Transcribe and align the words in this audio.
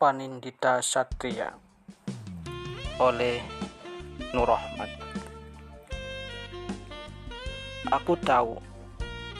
Panindita 0.00 0.80
Satria 0.80 1.52
oleh 2.96 3.36
Nur 4.32 4.48
Rahmat 4.48 4.88
Aku 7.92 8.16
tahu 8.16 8.56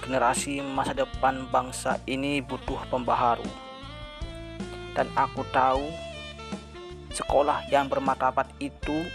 generasi 0.05 0.61
masa 0.61 0.93
depan 0.93 1.49
bangsa 1.49 1.97
ini 2.05 2.45
butuh 2.45 2.77
pembaharu. 2.93 3.49
Dan 4.93 5.09
aku 5.17 5.49
tahu 5.49 5.89
sekolah 7.09 7.65
yang 7.73 7.89
bermartabat 7.89 8.53
itu 8.61 9.09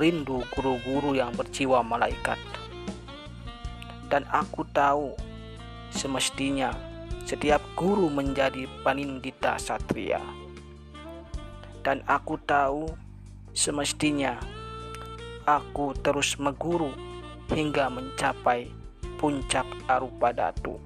rindu 0.00 0.40
guru-guru 0.56 1.12
yang 1.12 1.36
berjiwa 1.36 1.84
malaikat. 1.84 2.40
Dan 4.08 4.24
aku 4.32 4.64
tahu 4.72 5.12
semestinya 5.92 6.72
setiap 7.28 7.60
guru 7.76 8.08
menjadi 8.08 8.64
panindita 8.80 9.60
satria 9.60 10.40
dan 11.80 12.04
aku 12.04 12.36
tahu 12.44 12.88
semestinya 13.56 14.36
aku 15.48 15.96
terus 15.98 16.38
meguru 16.38 16.92
hingga 17.50 17.90
mencapai 17.90 18.70
puncak 19.18 19.66
arupa 19.90 20.30
datu. 20.30 20.78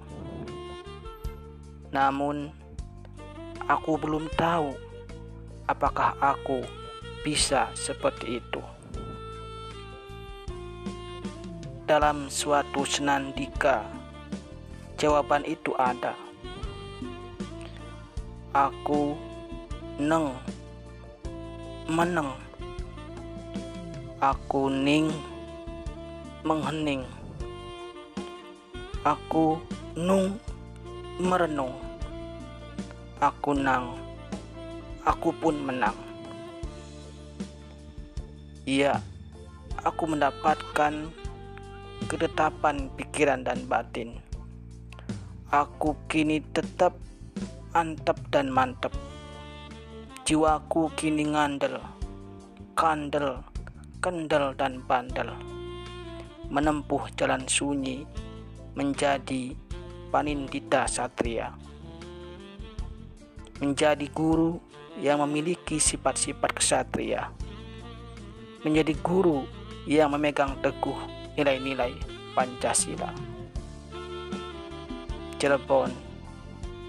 Namun, 1.92 2.50
aku 3.68 3.94
belum 4.00 4.26
tahu 4.34 4.74
apakah 5.70 6.16
aku 6.18 6.64
bisa 7.22 7.70
seperti 7.76 8.42
itu. 8.42 8.62
Dalam 11.84 12.32
suatu 12.32 12.82
senandika, 12.88 13.84
jawaban 14.96 15.44
itu 15.44 15.76
ada. 15.76 16.16
Aku 18.56 19.14
neng 20.00 20.32
meneng 21.84 22.32
aku 24.16 24.72
ning 24.72 25.12
menghening 26.40 27.04
aku 29.04 29.60
nung 29.92 30.40
merenung 31.20 31.76
aku 33.20 33.52
nang 33.52 34.00
aku 35.04 35.28
pun 35.36 35.60
menang. 35.60 35.96
Iya 38.64 39.04
aku 39.84 40.08
mendapatkan 40.08 41.12
ketetapan 42.08 42.88
pikiran 42.96 43.44
dan 43.44 43.68
batin. 43.68 44.16
Aku 45.52 46.00
kini 46.08 46.40
tetap 46.56 46.96
antep 47.76 48.16
dan 48.32 48.48
mantep 48.48 48.90
Jiwaku 50.24 50.88
kini 50.96 51.36
ngandel, 51.36 51.84
kandel, 52.72 53.44
kendel 54.00 54.56
dan 54.56 54.80
bandel. 54.80 55.36
Menempuh 56.48 57.12
jalan 57.12 57.44
sunyi 57.44 58.08
menjadi 58.72 59.52
panindita 60.08 60.88
satria. 60.88 61.52
Menjadi 63.60 64.08
guru 64.16 64.56
yang 64.96 65.20
memiliki 65.28 65.76
sifat-sifat 65.76 66.56
kesatria. 66.56 67.28
Menjadi 68.64 68.96
guru 69.04 69.44
yang 69.84 70.08
memegang 70.08 70.56
teguh 70.64 71.04
nilai-nilai 71.36 71.92
Pancasila. 72.32 73.12
Cirebon 75.36 75.92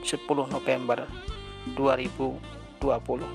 10 0.08 0.23
November 0.56 1.03
2000 1.75 2.55
tu 2.86 2.91
Apolo. 2.94 3.25